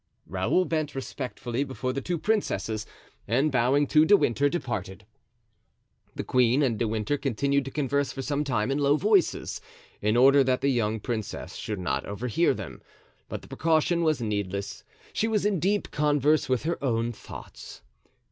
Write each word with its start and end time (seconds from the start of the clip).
Raoul 0.25 0.65
bent 0.65 0.95
respectfully 0.95 1.63
before 1.63 1.93
the 1.93 2.01
two 2.01 2.17
princesses, 2.17 2.87
and 3.27 3.51
bowing 3.51 3.85
to 3.85 4.03
De 4.03 4.17
Winter, 4.17 4.49
departed. 4.49 5.05
The 6.15 6.23
queen 6.23 6.63
and 6.63 6.79
De 6.79 6.87
Winter 6.87 7.19
continued 7.19 7.65
to 7.65 7.69
converse 7.69 8.11
for 8.11 8.23
some 8.23 8.43
time 8.43 8.71
in 8.71 8.79
low 8.79 8.95
voices, 8.95 9.61
in 10.01 10.17
order 10.17 10.43
that 10.43 10.61
the 10.61 10.71
young 10.71 10.99
princess 10.99 11.53
should 11.53 11.77
not 11.79 12.03
overhear 12.07 12.55
them; 12.55 12.81
but 13.29 13.43
the 13.43 13.47
precaution 13.47 14.01
was 14.03 14.23
needless: 14.23 14.83
she 15.13 15.27
was 15.27 15.45
in 15.45 15.59
deep 15.59 15.91
converse 15.91 16.49
with 16.49 16.63
her 16.63 16.83
own 16.83 17.11
thoughts. 17.11 17.83